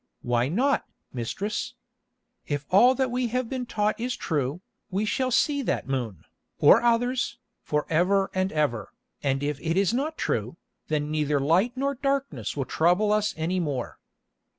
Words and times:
"Why 0.23 0.47
not, 0.49 0.85
mistress? 1.13 1.75
If 2.47 2.65
all 2.71 2.95
that 2.95 3.11
we 3.11 3.27
have 3.27 3.47
been 3.47 3.67
taught 3.67 3.99
is 3.99 4.15
true, 4.15 4.61
we 4.89 5.05
shall 5.05 5.29
see 5.29 5.61
that 5.61 5.87
moon, 5.87 6.23
or 6.57 6.81
others, 6.81 7.37
for 7.61 7.85
ever 7.87 8.31
and 8.33 8.51
ever, 8.51 8.93
and 9.21 9.43
if 9.43 9.59
it 9.61 9.77
is 9.77 9.93
not 9.93 10.17
true, 10.17 10.57
then 10.87 11.11
neither 11.11 11.39
light 11.39 11.73
nor 11.77 11.93
darkness 11.93 12.57
will 12.57 12.65
trouble 12.65 13.11
us 13.13 13.35
any 13.37 13.59
more. 13.59 13.99